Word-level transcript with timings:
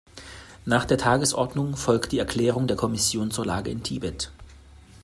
Nach 0.65 0.85
der 0.85 0.97
Tagesordnung 0.97 1.75
folgt 1.77 2.11
die 2.11 2.17
Erklärung 2.17 2.65
der 2.65 2.75
Kommission 2.75 3.29
zur 3.29 3.45
Lage 3.45 3.69
in 3.69 3.83
Tibet. 3.83 4.31